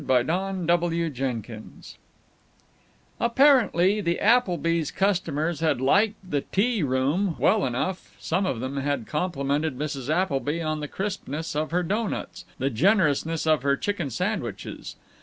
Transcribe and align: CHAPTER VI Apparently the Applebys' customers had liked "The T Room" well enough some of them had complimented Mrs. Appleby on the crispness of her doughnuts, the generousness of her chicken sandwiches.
CHAPTER 0.03 1.05
VI 1.11 1.41
Apparently 3.19 4.01
the 4.01 4.17
Applebys' 4.19 4.89
customers 4.91 5.59
had 5.59 5.79
liked 5.79 6.15
"The 6.27 6.41
T 6.41 6.81
Room" 6.81 7.35
well 7.37 7.63
enough 7.67 8.15
some 8.19 8.47
of 8.47 8.61
them 8.61 8.77
had 8.77 9.05
complimented 9.05 9.77
Mrs. 9.77 10.09
Appleby 10.09 10.59
on 10.59 10.79
the 10.79 10.87
crispness 10.87 11.55
of 11.55 11.69
her 11.69 11.83
doughnuts, 11.83 12.45
the 12.57 12.71
generousness 12.71 13.45
of 13.45 13.61
her 13.61 13.77
chicken 13.77 14.09
sandwiches. 14.09 14.95